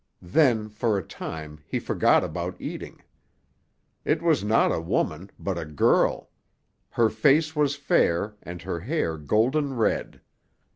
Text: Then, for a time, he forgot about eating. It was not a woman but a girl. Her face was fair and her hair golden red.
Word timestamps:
Then, 0.23 0.67
for 0.69 0.97
a 0.97 1.03
time, 1.03 1.59
he 1.67 1.77
forgot 1.77 2.23
about 2.23 2.59
eating. 2.59 3.03
It 4.03 4.23
was 4.23 4.43
not 4.43 4.71
a 4.71 4.81
woman 4.81 5.29
but 5.37 5.59
a 5.59 5.65
girl. 5.65 6.31
Her 6.89 7.07
face 7.11 7.55
was 7.55 7.75
fair 7.75 8.33
and 8.41 8.63
her 8.63 8.79
hair 8.79 9.15
golden 9.19 9.75
red. 9.75 10.19